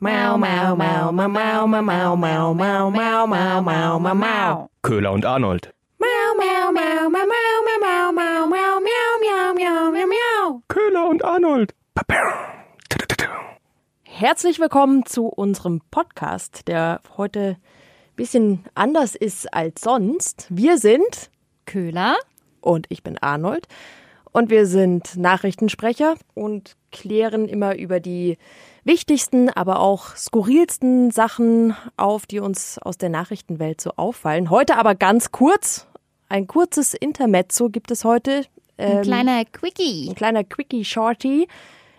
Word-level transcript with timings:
Mau, 0.00 0.38
mau, 0.38 0.76
mau, 0.76 1.10
mau, 1.10 1.28
mau, 1.28 1.66
mau, 1.66 1.90
mau, 1.90 2.14
mau, 2.16 2.54
mau, 2.54 2.90
mau, 2.92 3.26
mau, 3.26 3.62
mau, 3.62 3.98
mau, 3.98 4.14
mau. 4.14 4.70
Köhler 4.82 5.10
und 5.10 5.24
Arnold. 5.26 5.74
Mau, 5.98 6.34
mau, 6.36 6.70
mau, 6.70 7.10
mau, 7.10 7.26
mau, 7.26 7.62
mau, 7.66 7.78
mau, 7.80 8.12
mau, 8.12 8.46
mau, 8.46 8.80
miau, 8.80 9.18
miau, 9.20 9.54
miau, 9.54 9.90
miau, 9.90 10.06
miau. 10.06 10.62
Köhler 10.68 11.08
und 11.08 11.24
Arnold. 11.24 11.74
Herzlich 14.04 14.60
willkommen 14.60 15.04
zu 15.04 15.26
unserem 15.26 15.80
Podcast, 15.90 16.68
der 16.68 17.00
heute 17.16 17.56
ein 17.58 18.14
bisschen 18.14 18.64
anders 18.76 19.16
ist 19.16 19.52
als 19.52 19.80
sonst. 19.80 20.46
Wir 20.48 20.78
sind 20.78 21.28
Köhler. 21.66 22.14
und 22.60 22.86
ich 22.88 23.02
bin 23.02 23.18
Arnold 23.18 23.66
und 24.32 24.50
wir 24.50 24.66
sind 24.66 25.16
Nachrichtensprecher 25.16 26.14
und 26.34 26.76
klären 26.92 27.48
immer 27.48 27.76
über 27.76 27.98
die 27.98 28.38
wichtigsten, 28.88 29.48
aber 29.50 29.78
auch 29.78 30.16
skurrilsten 30.16 31.12
Sachen 31.12 31.76
auf, 31.96 32.26
die 32.26 32.40
uns 32.40 32.78
aus 32.78 32.98
der 32.98 33.08
Nachrichtenwelt 33.10 33.80
so 33.80 33.92
auffallen. 33.96 34.50
Heute 34.50 34.76
aber 34.76 34.96
ganz 34.96 35.30
kurz, 35.30 35.86
ein 36.28 36.48
kurzes 36.48 36.94
Intermezzo 36.94 37.68
gibt 37.68 37.92
es 37.92 38.04
heute. 38.04 38.44
Ein 38.76 38.96
Ähm, 38.98 39.02
kleiner 39.02 39.44
Quickie. 39.44 40.08
ein 40.08 40.14
kleiner 40.16 40.42
Quickie 40.44 40.84
Shorty. 40.84 41.46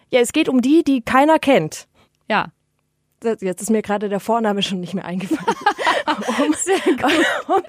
Ja, 0.09 0.19
es 0.19 0.31
geht 0.33 0.49
um 0.49 0.61
die, 0.61 0.83
die 0.83 1.01
keiner 1.01 1.39
kennt. 1.39 1.87
Ja. 2.29 2.47
Jetzt 3.23 3.61
ist 3.61 3.69
mir 3.69 3.81
gerade 3.81 4.07
der 4.09 4.19
Vorname 4.19 4.61
schon 4.61 4.79
nicht 4.79 4.93
mehr 4.93 5.05
eingefallen. 5.05 5.55
um, 7.47 7.55
um, 7.55 7.63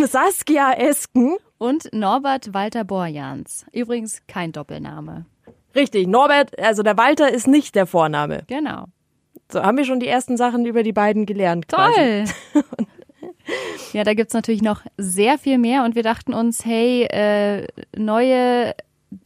um 0.00 0.06
Saskia 0.06 0.72
Esken. 0.72 1.36
Und 1.58 1.92
Norbert 1.92 2.54
Walter 2.54 2.84
Borjans. 2.84 3.66
Übrigens 3.72 4.22
kein 4.28 4.52
Doppelname. 4.52 5.26
Richtig, 5.74 6.08
Norbert, 6.08 6.58
also 6.58 6.82
der 6.82 6.96
Walter 6.96 7.32
ist 7.32 7.46
nicht 7.46 7.74
der 7.74 7.86
Vorname. 7.86 8.42
Genau. 8.46 8.86
So 9.50 9.62
haben 9.62 9.78
wir 9.78 9.84
schon 9.84 10.00
die 10.00 10.08
ersten 10.08 10.36
Sachen 10.36 10.64
über 10.66 10.82
die 10.82 10.92
beiden 10.92 11.26
gelernt. 11.26 11.68
Toll. 11.68 12.24
ja, 13.92 14.04
da 14.04 14.14
gibt's 14.14 14.34
natürlich 14.34 14.62
noch 14.62 14.82
sehr 14.96 15.38
viel 15.38 15.58
mehr 15.58 15.84
und 15.84 15.94
wir 15.94 16.02
dachten 16.02 16.34
uns, 16.34 16.64
hey, 16.64 17.04
äh, 17.04 17.66
neue 17.96 18.74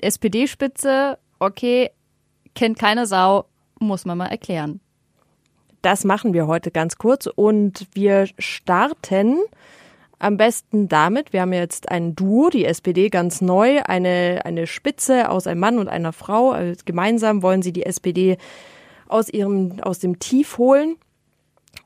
SPD-Spitze, 0.01 1.19
okay, 1.39 1.91
kennt 2.55 2.79
keine 2.79 3.07
Sau, 3.07 3.47
muss 3.79 4.05
man 4.05 4.19
mal 4.19 4.27
erklären. 4.27 4.81
Das 5.83 6.05
machen 6.05 6.33
wir 6.33 6.47
heute 6.47 6.71
ganz 6.71 6.97
kurz 6.97 7.27
und 7.27 7.87
wir 7.93 8.27
starten 8.39 9.39
am 10.19 10.37
besten 10.37 10.89
damit, 10.89 11.33
wir 11.33 11.43
haben 11.43 11.53
jetzt 11.53 11.91
ein 11.91 12.15
Duo, 12.15 12.51
die 12.51 12.65
SPD 12.65 13.11
ganz 13.11 13.41
neu, 13.41 13.83
eine, 13.85 14.43
eine 14.45 14.67
Spitze 14.67 15.31
aus 15.31 15.47
einem 15.47 15.61
Mann 15.61 15.79
und 15.79 15.89
einer 15.89 16.13
Frau. 16.13 16.51
Also 16.51 16.83
gemeinsam 16.85 17.43
wollen 17.43 17.63
sie 17.63 17.73
die 17.73 17.85
SPD 17.85 18.39
aus 19.09 19.29
ihrem, 19.29 19.81
aus 19.81 19.99
dem 19.99 20.19
Tief 20.19 20.59
holen. 20.59 20.97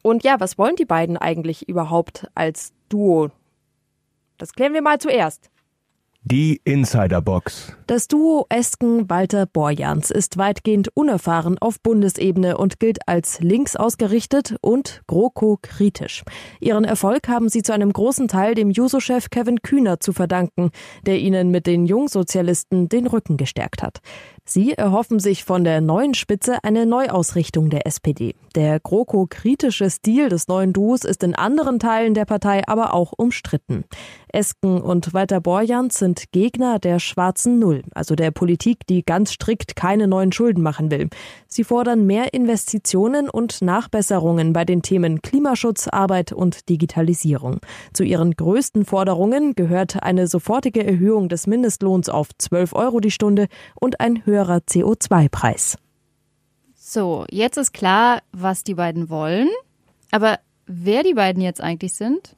Und 0.02 0.24
ja, 0.24 0.40
was 0.40 0.58
wollen 0.58 0.76
die 0.76 0.84
beiden 0.84 1.16
eigentlich 1.16 1.68
überhaupt 1.68 2.28
als 2.34 2.72
Duo? 2.88 3.30
Das 4.36 4.52
klären 4.52 4.74
wir 4.74 4.82
mal 4.82 4.98
zuerst. 4.98 5.50
Die 6.30 6.60
Insiderbox. 6.64 7.72
Das 7.86 8.06
Duo 8.06 8.44
Esken-Walter 8.50 9.46
Borjans 9.46 10.10
ist 10.10 10.36
weitgehend 10.36 10.94
unerfahren 10.94 11.56
auf 11.56 11.80
Bundesebene 11.80 12.58
und 12.58 12.78
gilt 12.80 13.08
als 13.08 13.40
links 13.40 13.76
ausgerichtet 13.76 14.56
und 14.60 15.00
GroKo-kritisch. 15.06 16.24
Ihren 16.60 16.84
Erfolg 16.84 17.28
haben 17.28 17.48
sie 17.48 17.62
zu 17.62 17.72
einem 17.72 17.90
großen 17.90 18.28
Teil 18.28 18.54
dem 18.54 18.68
Juso-Chef 18.68 19.30
Kevin 19.30 19.62
Kühner 19.62 20.00
zu 20.00 20.12
verdanken, 20.12 20.70
der 21.06 21.18
ihnen 21.18 21.50
mit 21.50 21.66
den 21.66 21.86
Jungsozialisten 21.86 22.90
den 22.90 23.06
Rücken 23.06 23.38
gestärkt 23.38 23.82
hat. 23.82 24.00
Sie 24.50 24.72
erhoffen 24.72 25.20
sich 25.20 25.44
von 25.44 25.62
der 25.62 25.82
neuen 25.82 26.14
Spitze 26.14 26.64
eine 26.64 26.86
Neuausrichtung 26.86 27.68
der 27.68 27.86
SPD. 27.86 28.34
Der 28.54 28.80
GroKo-kritische 28.80 29.90
Stil 29.90 30.30
des 30.30 30.48
neuen 30.48 30.72
Duos 30.72 31.04
ist 31.04 31.22
in 31.22 31.34
anderen 31.34 31.78
Teilen 31.78 32.14
der 32.14 32.24
Partei 32.24 32.66
aber 32.66 32.94
auch 32.94 33.12
umstritten. 33.14 33.84
Esken 34.32 34.80
und 34.80 35.14
Walter 35.14 35.40
Borjans 35.40 35.98
sind 35.98 36.32
Gegner 36.32 36.78
der 36.78 36.98
schwarzen 36.98 37.58
Null, 37.58 37.82
also 37.94 38.14
der 38.14 38.30
Politik, 38.30 38.86
die 38.86 39.04
ganz 39.04 39.32
strikt 39.32 39.76
keine 39.76 40.06
neuen 40.06 40.32
Schulden 40.32 40.62
machen 40.62 40.90
will. 40.90 41.08
Sie 41.46 41.64
fordern 41.64 42.06
mehr 42.06 42.34
Investitionen 42.34 43.28
und 43.30 43.62
Nachbesserungen 43.62 44.52
bei 44.52 44.64
den 44.64 44.82
Themen 44.82 45.22
Klimaschutz, 45.22 45.88
Arbeit 45.88 46.32
und 46.32 46.68
Digitalisierung. 46.68 47.60
Zu 47.92 48.04
ihren 48.04 48.32
größten 48.32 48.84
Forderungen 48.84 49.54
gehört 49.54 50.02
eine 50.02 50.26
sofortige 50.26 50.86
Erhöhung 50.86 51.28
des 51.28 51.46
Mindestlohns 51.46 52.08
auf 52.08 52.28
12 52.36 52.74
Euro 52.74 53.00
die 53.00 53.10
Stunde 53.10 53.46
und 53.80 54.00
ein 54.00 54.24
höherer 54.38 54.58
CO2-Preis. 54.58 55.76
So, 56.74 57.26
jetzt 57.30 57.58
ist 57.58 57.72
klar, 57.72 58.22
was 58.32 58.64
die 58.64 58.74
beiden 58.74 59.10
wollen. 59.10 59.48
Aber 60.10 60.38
wer 60.66 61.02
die 61.02 61.14
beiden 61.14 61.42
jetzt 61.42 61.60
eigentlich 61.60 61.92
sind, 61.94 62.34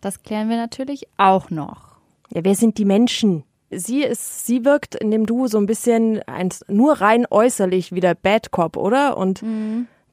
das 0.00 0.22
klären 0.22 0.48
wir 0.50 0.56
natürlich 0.56 1.06
auch 1.16 1.50
noch. 1.50 1.96
Ja, 2.32 2.44
wer 2.44 2.54
sind 2.54 2.76
die 2.78 2.84
Menschen? 2.84 3.44
Sie 3.70 4.02
ist, 4.02 4.46
sie 4.46 4.64
wirkt 4.64 4.94
in 4.94 5.10
dem 5.10 5.26
Duo 5.26 5.46
so 5.46 5.58
ein 5.58 5.66
bisschen 5.66 6.22
ein, 6.24 6.50
nur 6.68 7.00
rein 7.00 7.26
äußerlich 7.30 7.92
wie 7.92 8.00
der 8.00 8.14
Bad 8.14 8.50
Cop, 8.50 8.76
oder? 8.76 9.16
Und 9.16 9.42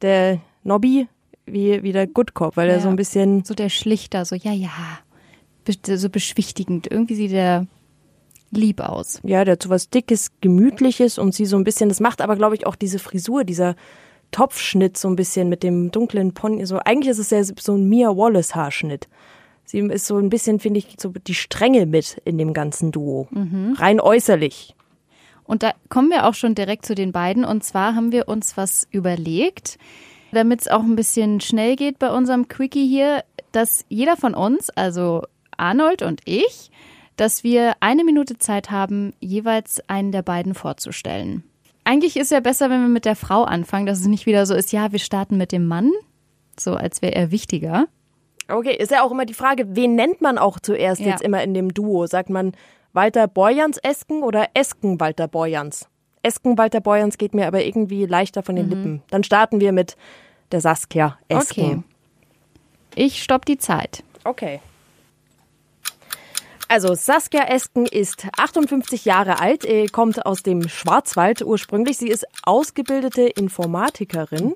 der 0.02 0.40
Nobby 0.64 1.08
wie, 1.46 1.84
wie 1.84 1.92
der 1.92 2.08
Good 2.08 2.34
Cop, 2.34 2.56
weil 2.56 2.70
er 2.70 2.78
Ja. 2.78 2.82
so 2.82 2.90
ein 2.90 2.96
bisschen, 2.96 3.44
So 3.44 3.54
der 3.54 3.70
Schlichter, 3.70 4.26
so 4.26 4.36
ja, 4.36 4.52
ja, 4.54 4.70
so 5.84 6.10
beschwichtigend. 6.10 6.90
Irgendwie 6.90 7.16
sieht 7.16 7.34
er 7.34 7.68
lieb 8.52 8.82
aus. 8.82 9.20
ja, 9.24 9.44
der 9.46 9.54
hat 9.54 9.64
so 9.64 9.70
was 9.70 9.90
Dickes, 9.90 10.32
Gemütliches 10.42 11.18
und 11.18 11.34
sie 11.34 11.46
so 11.46 11.58
ein 11.58 11.64
bisschen, 11.64 11.90
das 11.90 12.00
macht 12.00 12.22
aber, 12.22 12.36
glaube 12.36 12.56
ich, 12.56 12.68
auch 12.68 12.76
diese 12.76 13.00
Frisur, 13.00 13.44
dieser 13.44 13.76
Topfschnitt 14.32 14.98
so 14.98 15.08
ein 15.08 15.16
bisschen 15.16 15.50
mit 15.50 15.64
dem 15.64 15.92
dunklen 15.92 16.34
Pony. 16.34 16.66
So, 16.66 16.80
eigentlich 16.80 17.10
ist 17.10 17.20
es 17.20 17.30
ja 17.30 17.44
so 17.44 17.76
ein 17.76 17.88
Mia 17.88 18.10
Wallace 18.16 18.56
Haarschnitt. 18.56 19.08
Sie 19.66 19.80
ist 19.80 20.06
so 20.06 20.18
ein 20.18 20.30
bisschen, 20.30 20.60
finde 20.60 20.80
ich, 20.80 20.96
so 21.00 21.10
die 21.10 21.34
Strenge 21.34 21.86
mit 21.86 22.22
in 22.26 22.38
dem 22.38 22.54
ganzen 22.54 22.92
Duo. 22.92 23.28
Rein 23.76 24.00
äußerlich. 24.02 24.76
Und 25.44 25.64
da 25.64 25.72
kommen 25.90 26.10
wir 26.10 26.28
auch 26.28 26.34
schon 26.34 26.56
direkt 26.56 26.86
zu 26.86 26.96
den 26.96 27.12
beiden. 27.12 27.46
Und 27.46 27.64
zwar 27.64 27.96
haben 27.96 28.12
wir 28.12 28.28
uns 28.28 28.58
was 28.58 28.88
überlegt, 28.92 29.78
damit 30.32 30.62
es 30.62 30.68
auch 30.68 30.82
ein 30.82 30.96
bisschen 30.96 31.42
schnell 31.42 31.76
geht 31.76 32.00
bei 32.00 32.10
unserem 32.10 32.48
Quickie 32.48 32.88
hier, 32.88 33.24
dass 33.52 33.86
jeder 33.90 34.18
von 34.18 34.34
uns, 34.34 34.70
also 34.72 35.24
Arnold 35.58 36.02
und 36.02 36.22
ich, 36.26 36.72
dass 37.22 37.44
wir 37.44 37.76
eine 37.82 38.04
Minute 38.04 38.40
Zeit 38.40 38.72
haben, 38.72 39.14
jeweils 39.20 39.80
einen 39.88 40.12
der 40.12 40.24
beiden 40.24 40.56
vorzustellen. 40.56 41.44
Eigentlich 41.84 42.18
ist 42.18 42.32
ja 42.32 42.40
besser, 42.40 42.72
wenn 42.72 42.82
wir 42.82 42.88
mit 42.88 43.06
der 43.06 43.16
Frau 43.16 43.44
anfangen, 43.44 43.86
dass 43.86 44.00
es 44.00 44.08
nicht 44.08 44.26
wieder 44.26 44.48
so 44.48 44.56
ist, 44.56 44.72
ja, 44.72 44.92
wir 44.92 44.98
starten 44.98 45.38
mit 45.38 45.52
dem 45.52 45.68
Mann, 45.68 45.92
so 46.60 46.74
als 46.74 47.04
wäre 47.04 47.14
er 47.14 47.30
wichtiger. 47.30 47.86
Okay, 48.50 48.76
ist 48.76 48.90
ja 48.90 49.04
auch 49.04 49.12
immer 49.12 49.26
die 49.26 49.36
Frage, 49.36 49.76
wen 49.76 49.94
nennt 49.94 50.22
man 50.22 50.40
auch 50.40 50.60
zuerst 50.60 51.00
Ja. 51.02 51.10
jetzt 51.10 51.22
immer 51.22 51.44
in 51.44 51.54
dem 51.54 51.72
Duo? 51.76 52.08
Sagt 52.08 52.32
man 52.32 52.54
Walter 52.92 53.28
Borjans 53.28 53.78
Esken 53.78 54.24
oder 54.24 54.48
Esken 54.56 55.00
Walter 55.00 55.28
Borjans? 55.28 55.88
Esken 56.24 56.58
Walter 56.58 56.82
Borjans 56.82 57.20
geht 57.20 57.36
mir 57.36 57.46
aber 57.46 57.64
irgendwie 57.64 58.08
leichter 58.08 58.42
von 58.42 58.56
den 58.56 58.68
Lippen. 58.68 59.04
Dann 59.12 59.24
starten 59.24 59.60
wir 59.60 59.74
mit 59.74 59.96
der 60.52 60.62
Saskia 60.62 61.20
Okay. 61.30 61.38
Esken. 61.40 61.84
Ich 62.96 63.22
stopp 63.22 63.46
die 63.46 63.60
Zeit. 63.60 64.04
Okay. 64.24 64.60
Also 66.72 66.96
Saskia 66.96 67.50
Esken 67.50 67.86
ist 67.86 68.28
58 68.38 69.04
Jahre 69.04 69.42
alt, 69.42 69.66
äh, 69.66 69.88
kommt 69.88 70.26
aus 70.26 70.42
dem 70.42 70.70
Schwarzwald 70.70 71.42
ursprünglich. 71.42 71.98
Sie 71.98 72.08
ist 72.08 72.26
ausgebildete 72.44 73.24
Informatikerin 73.24 74.54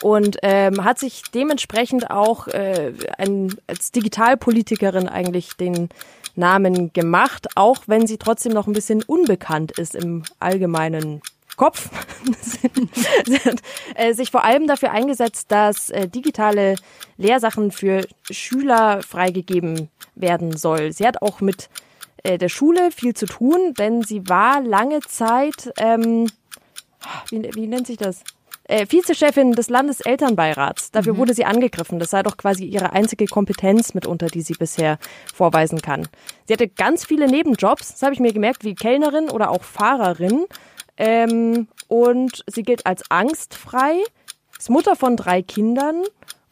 und 0.00 0.36
ähm, 0.42 0.84
hat 0.84 1.00
sich 1.00 1.24
dementsprechend 1.34 2.12
auch 2.12 2.46
äh, 2.46 2.92
ein, 3.18 3.56
als 3.66 3.90
Digitalpolitikerin 3.90 5.08
eigentlich 5.08 5.54
den 5.54 5.88
Namen 6.36 6.92
gemacht, 6.92 7.48
auch 7.56 7.78
wenn 7.88 8.06
sie 8.06 8.18
trotzdem 8.18 8.52
noch 8.52 8.68
ein 8.68 8.72
bisschen 8.72 9.02
unbekannt 9.02 9.72
ist 9.72 9.96
im 9.96 10.22
allgemeinen 10.38 11.22
Kopf. 11.56 11.90
Sie 13.26 13.38
hat 13.40 13.62
äh, 13.96 14.14
sich 14.14 14.30
vor 14.30 14.44
allem 14.44 14.68
dafür 14.68 14.92
eingesetzt, 14.92 15.50
dass 15.50 15.90
äh, 15.90 16.06
digitale 16.06 16.76
Lehrsachen 17.16 17.72
für 17.72 18.06
Schüler 18.30 19.02
freigegeben 19.02 19.90
werden 20.20 20.56
soll. 20.56 20.92
Sie 20.92 21.06
hat 21.06 21.22
auch 21.22 21.40
mit 21.40 21.68
äh, 22.22 22.38
der 22.38 22.48
Schule 22.48 22.90
viel 22.90 23.14
zu 23.14 23.26
tun, 23.26 23.74
denn 23.78 24.02
sie 24.02 24.28
war 24.28 24.60
lange 24.60 25.00
Zeit, 25.00 25.72
ähm, 25.78 26.28
wie, 27.30 27.50
wie 27.54 27.66
nennt 27.66 27.86
sich 27.86 27.96
das? 27.96 28.22
Äh, 28.64 28.86
Vizechefin 28.86 29.52
des 29.52 29.70
Landeselternbeirats. 29.70 30.90
Dafür 30.90 31.16
wurde 31.16 31.32
sie 31.32 31.46
angegriffen. 31.46 31.98
Das 31.98 32.10
sei 32.10 32.22
doch 32.22 32.36
quasi 32.36 32.66
ihre 32.66 32.92
einzige 32.92 33.24
Kompetenz 33.24 33.94
mitunter, 33.94 34.26
die 34.26 34.42
sie 34.42 34.52
bisher 34.52 34.98
vorweisen 35.34 35.80
kann. 35.80 36.06
Sie 36.46 36.52
hatte 36.52 36.68
ganz 36.68 37.06
viele 37.06 37.28
Nebenjobs, 37.28 37.92
das 37.92 38.02
habe 38.02 38.12
ich 38.12 38.20
mir 38.20 38.32
gemerkt, 38.32 38.64
wie 38.64 38.74
Kellnerin 38.74 39.30
oder 39.30 39.50
auch 39.50 39.62
Fahrerin. 39.62 40.44
Ähm, 40.98 41.68
und 41.86 42.44
sie 42.46 42.62
gilt 42.62 42.84
als 42.84 43.10
angstfrei, 43.10 44.02
ist 44.58 44.68
Mutter 44.68 44.96
von 44.96 45.16
drei 45.16 45.40
Kindern 45.40 46.02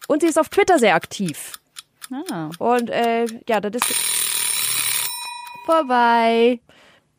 und 0.09 0.23
sie 0.23 0.29
ist 0.29 0.39
auf 0.39 0.49
Twitter 0.49 0.79
sehr 0.79 0.95
aktiv. 0.95 1.53
Ah. 2.11 2.51
Und 2.59 2.91
äh, 2.91 3.27
ja, 3.49 3.61
das 3.61 3.73
ist 3.75 4.17
Vorbei. 5.67 6.61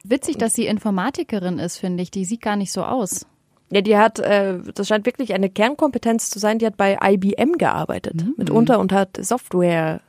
Witzig, 0.06 0.38
dass 0.38 0.56
sie 0.56 0.68
Informatikerin 0.68 1.60
ist, 1.60 1.78
finde 1.78 2.01
ich. 2.01 2.12
Die 2.12 2.24
sieht 2.24 2.42
gar 2.42 2.56
nicht 2.56 2.72
so 2.72 2.84
aus. 2.84 3.25
Ja, 3.69 3.81
die 3.81 3.98
hat, 3.98 4.19
äh, 4.19 4.60
das 4.74 4.88
scheint 4.88 5.06
wirklich 5.06 5.34
eine 5.34 5.50
Kernkompetenz 5.50 6.30
zu 6.30 6.39
sein, 6.39 6.57
die 6.57 6.66
hat 6.66 6.78
bei 6.78 6.98
IBM 7.04 7.57
gearbeitet, 7.57 8.24
mitunter 8.38 8.80
und 8.80 8.94
hat 8.94 9.18
Software, 9.19 10.00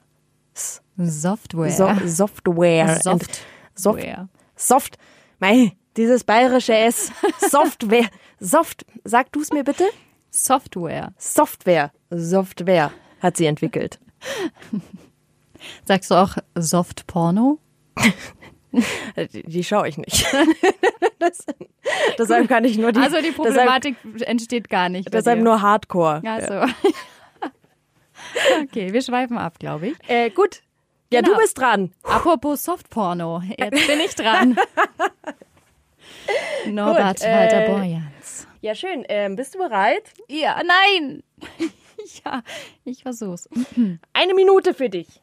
Software. 0.96 1.70
so, 1.72 1.88
Software, 2.06 3.00
Soft, 3.02 3.40
Software. 3.74 4.28
Soft, 4.54 4.96
mei, 5.40 5.72
dieses 5.96 6.22
bayerische 6.22 6.76
S, 6.76 7.10
Software, 7.40 8.06
Soft, 8.38 8.86
sag 9.02 9.32
du 9.32 9.40
es 9.40 9.52
mir 9.52 9.64
bitte? 9.64 9.84
Software. 10.30 11.12
Software, 11.18 11.90
Software 12.10 12.92
hat 13.20 13.36
sie 13.36 13.46
entwickelt. 13.46 13.98
Sagst 15.84 16.10
du 16.10 16.14
auch 16.14 16.36
Soft-Porno? 16.54 17.58
Äh, 19.16 19.26
Die, 19.28 19.64
schaue 19.64 19.88
ich 19.88 19.96
nicht. 19.98 20.26
das, 21.18 21.44
deshalb 22.18 22.48
kann 22.48 22.64
ich 22.64 22.78
nur 22.78 22.92
die, 22.92 23.00
Also 23.00 23.16
die 23.16 23.22
deshalb, 23.30 23.36
Problematik 23.36 23.96
entsteht 24.20 24.68
gar 24.68 24.88
nicht. 24.88 25.12
deshalb 25.12 25.38
dir. 25.38 25.44
nur 25.44 25.60
Hardcore. 25.62 26.20
Ja, 26.24 26.40
so. 26.46 26.72
okay, 28.62 28.92
wir 28.92 29.02
schweifen 29.02 29.38
ab, 29.38 29.58
glaube 29.58 29.88
ich. 29.88 29.96
Äh, 30.08 30.30
gut. 30.30 30.62
Ja, 31.10 31.22
Genau. 31.22 31.34
du 31.34 31.40
bist 31.40 31.58
dran. 31.58 31.92
Apropos 32.02 32.62
Softporno, 32.62 33.42
jetzt 33.58 33.86
bin 33.86 34.00
ich 34.00 34.14
dran. 34.14 34.56
Norbert 36.66 37.18
Gut, 37.20 37.26
äh, 37.26 37.32
Walter 37.34 37.60
Borjans. 37.72 38.46
Ja, 38.60 38.74
schön. 38.74 39.04
Ähm, 39.08 39.34
bist 39.36 39.54
du 39.54 39.58
bereit? 39.58 40.02
Ja, 40.28 40.60
nein. 40.62 41.22
ja, 42.24 42.42
ich 42.84 43.02
versuch's. 43.02 43.48
Eine 44.12 44.34
Minute 44.34 44.74
für 44.74 44.88
dich. 44.88 45.20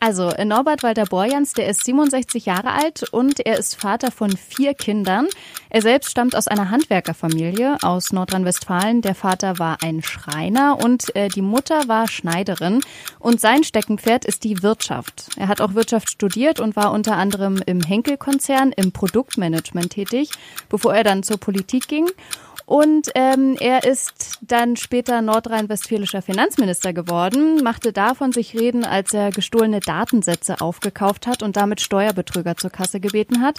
Also, 0.00 0.28
äh, 0.28 0.44
Norbert 0.44 0.82
Walter 0.82 1.06
Borjans, 1.06 1.54
der 1.54 1.66
ist 1.66 1.82
67 1.86 2.44
Jahre 2.44 2.72
alt 2.72 3.04
und 3.10 3.40
er 3.40 3.58
ist 3.58 3.74
Vater 3.74 4.10
von 4.10 4.36
vier 4.36 4.74
Kindern. 4.74 5.28
Er 5.70 5.80
selbst 5.80 6.10
stammt 6.10 6.36
aus 6.36 6.46
einer 6.46 6.70
Handwerkerfamilie 6.70 7.78
aus 7.80 8.12
Nordrhein-Westfalen. 8.12 9.00
Der 9.00 9.14
Vater 9.14 9.58
war 9.58 9.78
ein 9.82 10.02
Schreiner 10.02 10.78
und 10.78 11.16
äh, 11.16 11.28
die 11.28 11.40
Mutter 11.40 11.88
war 11.88 12.06
Schneiderin. 12.06 12.82
Und 13.18 13.40
sein 13.40 13.64
Steckenpferd 13.64 14.26
ist 14.26 14.44
die 14.44 14.62
Wirtschaft. 14.62 15.30
Er 15.36 15.48
hat 15.48 15.62
auch 15.62 15.72
Wirtschaft 15.72 16.10
studiert 16.10 16.60
und 16.60 16.76
war 16.76 16.92
unter 16.92 17.16
anderem 17.16 17.62
im 17.64 17.80
Henkel-Konzern 17.80 18.72
im 18.72 18.92
Produktmanagement 18.92 19.88
tätig, 19.88 20.28
bevor 20.68 20.94
er 20.94 21.04
dann 21.04 21.22
zur 21.22 21.38
Politik 21.38 21.88
ging. 21.88 22.10
Und 22.66 23.10
ähm, 23.14 23.56
er 23.60 23.84
ist 23.84 24.38
dann 24.40 24.76
später 24.76 25.20
nordrhein-westfälischer 25.20 26.22
Finanzminister 26.22 26.92
geworden, 26.94 27.62
machte 27.62 27.92
davon 27.92 28.32
sich 28.32 28.54
reden, 28.58 28.84
als 28.84 29.12
er 29.12 29.30
gestohlene 29.30 29.80
Datensätze 29.80 30.60
aufgekauft 30.60 31.26
hat 31.26 31.42
und 31.42 31.56
damit 31.56 31.82
Steuerbetrüger 31.82 32.56
zur 32.56 32.70
Kasse 32.70 33.00
gebeten 33.00 33.42
hat. 33.42 33.58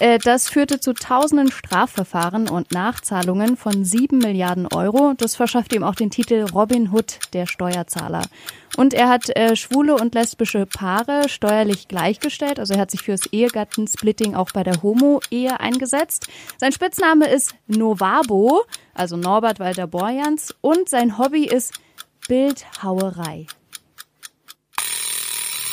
Äh, 0.00 0.18
das 0.18 0.48
führte 0.48 0.80
zu 0.80 0.94
tausenden 0.94 1.50
Strafverfahren 1.50 2.48
und 2.48 2.72
Nachzahlungen 2.72 3.56
von 3.56 3.84
sieben 3.84 4.18
Milliarden 4.18 4.66
Euro. 4.66 5.14
Das 5.16 5.36
verschaffte 5.36 5.76
ihm 5.76 5.84
auch 5.84 5.94
den 5.94 6.10
Titel 6.10 6.44
Robin 6.52 6.92
Hood 6.92 7.20
der 7.32 7.46
Steuerzahler. 7.46 8.22
Und 8.76 8.94
er 8.94 9.08
hat 9.08 9.28
äh, 9.36 9.54
schwule 9.54 9.94
und 9.94 10.14
lesbische 10.14 10.66
Paare 10.66 11.28
steuerlich 11.28 11.88
gleichgestellt. 11.88 12.58
Also 12.58 12.74
er 12.74 12.80
hat 12.80 12.90
sich 12.90 13.02
fürs 13.02 13.26
Ehegattensplitting 13.26 14.34
auch 14.34 14.50
bei 14.52 14.62
der 14.62 14.82
Homo-Ehe 14.82 15.60
eingesetzt. 15.60 16.26
Sein 16.56 16.72
Spitzname 16.72 17.28
ist 17.28 17.54
Novabo, 17.66 18.41
also 18.94 19.16
Norbert 19.16 19.58
Walter 19.60 19.86
Borjans. 19.86 20.54
Und 20.60 20.88
sein 20.88 21.18
Hobby 21.18 21.44
ist 21.46 21.72
Bildhauerei. 22.28 23.46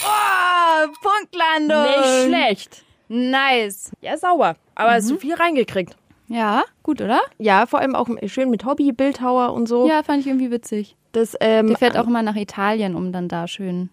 Oh, 0.04 0.88
Punktlandung! 1.01 1.83
Nicht 1.83 2.25
schlecht. 2.27 2.83
Nice. 3.07 3.92
Ja, 4.01 4.18
sauber. 4.18 4.56
Aber 4.75 4.92
hast 4.92 5.10
du 5.10 5.18
viel 5.18 5.33
reingekriegt. 5.33 5.95
Ja, 6.27 6.63
gut, 6.83 7.01
oder? 7.01 7.19
Ja, 7.39 7.66
vor 7.66 7.80
allem 7.80 7.95
auch 7.95 8.07
schön 8.27 8.50
mit 8.51 8.63
Hobby, 8.66 8.92
Bildhauer 8.92 9.51
und 9.54 9.68
so. 9.68 9.88
Ja, 9.88 10.04
fand 10.04 10.19
ich 10.22 10.27
irgendwie 10.27 10.51
witzig. 10.51 10.95
Das, 11.12 11.36
ähm, 11.39 11.68
Der 11.69 11.77
fährt 11.77 11.98
auch 11.98 12.06
immer 12.07 12.22
nach 12.22 12.36
Italien, 12.36 12.95
um 12.95 13.12
dann 13.12 13.27
da 13.27 13.48
schön 13.48 13.89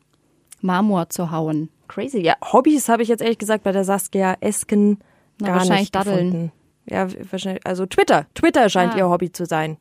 Marmor 0.60 1.08
zu 1.08 1.30
hauen. 1.30 1.70
crazy. 1.88 2.18
Ja, 2.20 2.34
Hobbys 2.52 2.88
habe 2.90 3.02
ich 3.02 3.08
jetzt 3.08 3.22
ehrlich 3.22 3.38
gesagt 3.38 3.64
bei 3.64 3.72
der 3.72 3.84
Saskia 3.84 4.36
Esken 4.40 4.98
Na, 5.40 5.46
gar 5.48 5.56
wahrscheinlich 5.56 5.80
nicht 5.80 5.94
daddeln. 5.94 6.16
gefunden. 6.30 6.52
Ja, 6.88 7.08
wahrscheinlich. 7.30 7.66
Also 7.66 7.86
Twitter. 7.86 8.26
Twitter 8.34 8.68
scheint 8.70 8.92
Ah. 8.92 8.94
Hm. 8.94 8.98
ihr 9.00 9.08
Hobby 9.08 9.32
zu 9.32 9.44
sein. 9.46 9.76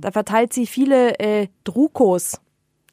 Da 0.00 0.10
verteilt 0.12 0.52
sie 0.52 0.66
viele 0.66 1.18
äh, 1.18 1.48
Drukos. 1.64 2.40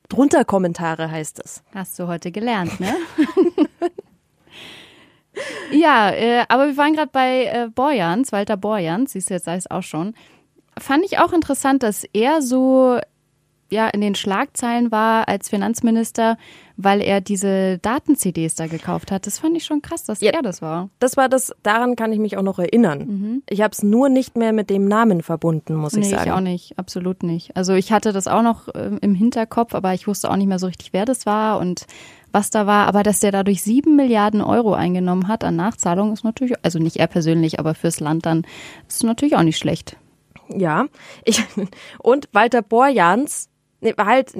Drunter 0.09 0.43
Kommentare 0.45 1.09
heißt 1.11 1.39
es. 1.43 1.63
Hast 1.73 1.97
du 1.99 2.07
heute 2.07 2.31
gelernt, 2.31 2.79
ne? 2.79 2.91
ja, 5.71 6.09
äh, 6.11 6.45
aber 6.49 6.67
wir 6.67 6.77
waren 6.77 6.93
gerade 6.93 7.09
bei 7.11 7.45
äh, 7.45 7.69
Borjans, 7.73 8.31
Walter 8.31 8.57
Borjans, 8.57 9.11
siehst 9.13 9.29
du 9.29 9.35
jetzt, 9.35 9.45
sei 9.45 9.55
es 9.55 9.69
auch 9.69 9.83
schon. 9.83 10.13
Fand 10.79 11.03
ich 11.05 11.19
auch 11.19 11.33
interessant, 11.33 11.83
dass 11.83 12.03
er 12.13 12.41
so 12.41 12.99
ja 13.73 13.87
in 13.89 13.99
den 14.01 14.15
Schlagzeilen 14.15 14.91
war 14.91 15.27
als 15.27 15.49
Finanzminister, 15.49 16.37
weil 16.77 17.01
er 17.01 17.19
diese 17.21 17.77
Daten-CDs 17.79 18.55
da 18.55 18.67
gekauft 18.67 19.11
hat. 19.11 19.27
Das 19.27 19.39
fand 19.39 19.57
ich 19.57 19.65
schon 19.65 19.81
krass, 19.81 20.03
dass 20.05 20.21
Ja. 20.21 20.31
er 20.31 20.41
das 20.41 20.61
war. 20.61 20.89
Das 20.99 21.17
war 21.17 21.27
das, 21.29 21.53
daran 21.63 21.95
kann 21.95 22.13
ich 22.13 22.19
mich 22.19 22.37
auch 22.37 22.41
noch 22.43 22.57
erinnern. 22.59 23.41
Ich 23.49 23.61
habe 23.61 23.71
es 23.73 23.83
nur 23.83 24.09
nicht 24.09 24.37
mehr 24.37 24.53
mit 24.53 24.69
dem 24.69 24.85
Namen 24.87 25.21
verbunden, 25.21 25.75
muss 25.75 25.93
ich 25.93 25.97
Mhm. 25.97 26.03
nee, 26.05 26.09
sagen. 26.15 26.23
ich 26.29 26.31
auch 26.31 26.39
nicht, 26.39 26.79
absolut 26.79 27.23
nicht. 27.23 27.55
Also 27.57 27.73
ich 27.73 27.91
hatte 27.91 28.13
das 28.13 28.27
auch 28.27 28.41
noch 28.41 28.69
ähm, 28.73 28.97
im 29.01 29.13
Hinterkopf, 29.15 29.75
aber 29.75 29.93
ich 29.93 30.07
wusste 30.07 30.31
auch 30.31 30.35
nicht 30.37 30.47
mehr 30.47 30.59
so 30.59 30.67
richtig, 30.67 30.93
wer 30.93 31.05
das 31.05 31.25
war 31.25 31.59
und 31.59 31.85
was 32.31 32.49
da 32.49 32.65
war. 32.65 32.87
Aber 32.87 33.03
dass 33.03 33.19
der 33.19 33.31
dadurch 33.31 33.61
sieben 33.61 33.95
Milliarden 33.95 34.41
Euro 34.41 34.73
eingenommen 34.73 35.27
hat 35.27 35.43
an 35.43 35.55
Nachzahlungen, 35.55 36.13
ist 36.13 36.23
natürlich, 36.23 36.55
also 36.63 36.79
nicht 36.79 36.97
er 36.97 37.07
persönlich, 37.07 37.59
aber 37.59 37.75
fürs 37.75 37.99
Land 37.99 38.25
dann, 38.25 38.45
ist 38.87 39.03
natürlich 39.03 39.35
auch 39.35 39.43
nicht 39.43 39.57
schlecht. 39.59 39.97
Ja. 40.49 40.85
Ich, 41.25 41.43
und 41.99 42.27
Walter 42.33 42.61
Borjans, 42.63 43.49
nee, 43.83 43.93
halt 43.97 44.33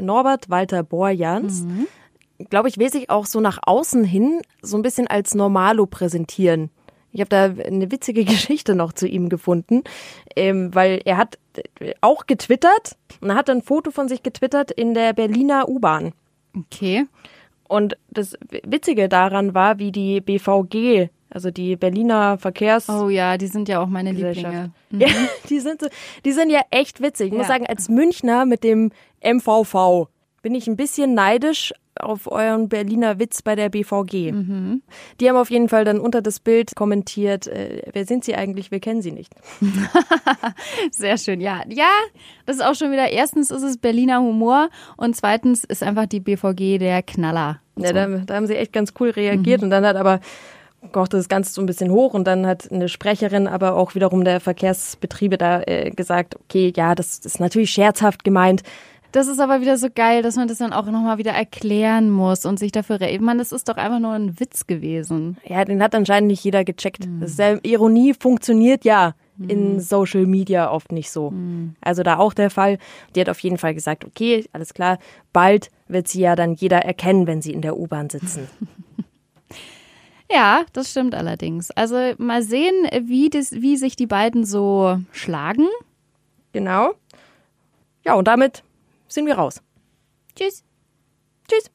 Norbert 0.00 0.50
Walter 0.50 0.82
Borjans, 0.82 1.64
glaube 2.48 2.68
ich, 2.68 2.78
will 2.78 2.90
sich 2.90 3.10
auch 3.10 3.26
so 3.26 3.40
nach 3.40 3.58
außen 3.62 4.04
hin 4.04 4.40
so 4.62 4.76
ein 4.76 4.82
bisschen 4.82 5.06
als 5.06 5.34
Normalo 5.34 5.86
präsentieren. 5.86 6.70
Ich 7.12 7.20
habe 7.20 7.28
da 7.28 7.44
eine 7.64 7.90
witzige 7.90 8.24
Geschichte 8.26 8.74
noch 8.74 8.92
zu 8.92 9.06
ihm 9.06 9.28
gefunden, 9.28 9.82
ähm, 10.36 10.74
weil 10.74 11.00
er 11.04 11.16
hat 11.16 11.38
äh, 11.80 11.94
auch 12.00 12.26
getwittert 12.26 12.96
und 13.20 13.30
er 13.30 13.36
hat 13.36 13.50
ein 13.50 13.62
Foto 13.62 13.90
von 13.90 14.08
sich 14.08 14.22
getwittert 14.22 14.70
in 14.70 14.94
der 14.94 15.12
Berliner 15.12 15.68
U-Bahn. 15.68 16.12
Okay. 16.56 17.06
Und 17.68 17.96
das 18.10 18.36
Witzige 18.64 19.08
daran 19.08 19.54
war, 19.54 19.78
wie 19.78 19.92
die 19.92 20.20
BVG, 20.20 21.08
also 21.30 21.50
die 21.50 21.76
Berliner 21.76 22.38
Verkehrs... 22.38 22.88
Oh 22.88 23.08
ja, 23.08 23.36
die 23.38 23.46
sind 23.46 23.68
ja 23.68 23.80
auch 23.80 23.86
meine. 23.86 24.12
Lieblinge. 24.12 24.72
Ja, 24.90 25.06
die 25.48 25.60
sind, 25.60 25.88
die 26.24 26.32
sind 26.32 26.50
ja 26.50 26.60
echt 26.70 27.00
witzig. 27.00 27.28
Ich 27.28 27.32
muss 27.32 27.42
Ja. 27.48 27.54
sagen, 27.54 27.66
als 27.66 27.88
Münchner 27.88 28.44
mit 28.46 28.64
dem 28.64 28.90
MVV 29.24 30.08
bin 30.42 30.54
ich 30.54 30.66
ein 30.66 30.76
bisschen 30.76 31.14
neidisch 31.14 31.72
auf 31.98 32.30
euren 32.32 32.68
Berliner 32.70 33.18
Witz 33.18 33.42
bei 33.42 33.54
der 33.54 33.68
BVG. 33.68 34.32
Mhm. 34.32 34.82
Die 35.20 35.28
haben 35.28 35.36
auf 35.36 35.50
jeden 35.50 35.68
Fall 35.68 35.84
dann 35.84 36.00
unter 36.00 36.22
das 36.22 36.40
Bild 36.40 36.74
kommentiert, 36.74 37.46
äh, 37.46 37.82
wer 37.92 38.06
sind 38.06 38.24
sie 38.24 38.34
eigentlich? 38.34 38.70
Wir 38.70 38.80
kennen 38.80 39.02
sie 39.02 39.12
nicht. 39.12 39.34
Sehr 40.92 41.18
schön, 41.18 41.40
ja. 41.40 41.62
Ja, 41.68 41.90
das 42.46 42.56
ist 42.56 42.62
auch 42.62 42.74
schon 42.74 42.90
wieder, 42.92 43.10
erstens 43.10 43.50
ist 43.50 43.62
es 43.62 43.76
Berliner 43.76 44.20
Humor 44.20 44.70
und 44.96 45.14
zweitens 45.16 45.64
ist 45.64 45.82
einfach 45.82 46.06
die 46.06 46.20
BVG 46.20 46.78
der 46.78 47.02
Knaller. 47.02 47.60
Ja, 47.76 47.88
so. 47.88 47.94
da, 47.94 48.06
da 48.06 48.34
haben 48.34 48.46
sie 48.46 48.56
echt 48.56 48.72
ganz 48.72 48.94
cool 48.98 49.10
reagiert 49.10 49.62
und 49.62 49.70
dann 49.70 49.84
hat 49.84 49.96
aber 49.96 50.20
kochte 50.92 51.16
das 51.16 51.28
Ganze 51.28 51.52
so 51.52 51.60
ein 51.60 51.66
bisschen 51.66 51.90
hoch 51.90 52.14
und 52.14 52.26
dann 52.26 52.46
hat 52.46 52.70
eine 52.70 52.88
Sprecherin, 52.88 53.46
aber 53.46 53.74
auch 53.76 53.94
wiederum 53.94 54.24
der 54.24 54.40
Verkehrsbetriebe 54.40 55.38
da 55.38 55.62
äh, 55.62 55.90
gesagt, 55.90 56.36
okay, 56.40 56.72
ja, 56.74 56.94
das 56.94 57.18
ist 57.18 57.40
natürlich 57.40 57.70
scherzhaft 57.70 58.24
gemeint. 58.24 58.62
Das 59.12 59.26
ist 59.26 59.40
aber 59.40 59.60
wieder 59.60 59.76
so 59.76 59.88
geil, 59.92 60.22
dass 60.22 60.36
man 60.36 60.46
das 60.46 60.58
dann 60.58 60.72
auch 60.72 60.86
nochmal 60.86 61.18
wieder 61.18 61.32
erklären 61.32 62.10
muss 62.10 62.46
und 62.46 62.58
sich 62.60 62.70
dafür 62.70 63.00
reden. 63.00 63.24
Man, 63.24 63.38
das 63.38 63.50
ist 63.50 63.68
doch 63.68 63.76
einfach 63.76 63.98
nur 63.98 64.12
ein 64.12 64.38
Witz 64.38 64.68
gewesen. 64.68 65.36
Ja, 65.44 65.64
den 65.64 65.82
hat 65.82 65.94
anscheinend 65.96 66.28
nicht 66.28 66.44
jeder 66.44 66.64
gecheckt. 66.64 67.08
Ist 67.20 67.38
ja, 67.38 67.58
Ironie 67.62 68.14
funktioniert 68.14 68.84
ja 68.84 69.14
in 69.48 69.80
Social 69.80 70.26
Media 70.26 70.70
oft 70.70 70.92
nicht 70.92 71.10
so. 71.10 71.32
Also 71.80 72.02
da 72.02 72.18
auch 72.18 72.34
der 72.34 72.50
Fall. 72.50 72.78
Die 73.14 73.20
hat 73.20 73.28
auf 73.28 73.40
jeden 73.40 73.58
Fall 73.58 73.74
gesagt, 73.74 74.04
okay, 74.04 74.44
alles 74.52 74.74
klar, 74.74 74.98
bald 75.32 75.70
wird 75.88 76.08
sie 76.08 76.20
ja 76.20 76.36
dann 76.36 76.54
jeder 76.54 76.78
erkennen, 76.78 77.26
wenn 77.26 77.42
sie 77.42 77.52
in 77.52 77.62
der 77.62 77.76
U-Bahn 77.76 78.10
sitzen. 78.10 78.48
Ja, 80.32 80.64
das 80.72 80.90
stimmt 80.90 81.14
allerdings. 81.14 81.70
Also 81.72 82.14
mal 82.18 82.42
sehen, 82.42 82.74
wie, 83.02 83.30
das, 83.30 83.52
wie 83.52 83.76
sich 83.76 83.96
die 83.96 84.06
beiden 84.06 84.44
so 84.44 84.98
schlagen. 85.12 85.66
genau. 86.52 86.94
Ja, 88.04 88.14
und 88.14 88.26
damit 88.28 88.62
sind 89.08 89.26
wir 89.26 89.34
raus. 89.34 89.60
Tschüss. 90.34 90.64
Tschüss. 91.48 91.70